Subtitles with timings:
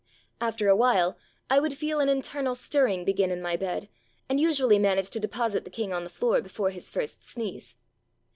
[0.39, 1.15] After a while
[1.47, 3.87] I would feel an internal stirring begin in my bed,
[4.27, 7.75] and usually managed to deposit the king on the floor before his first sneeze.